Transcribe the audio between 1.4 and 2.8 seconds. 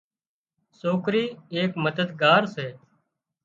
ايڪ مددگار سي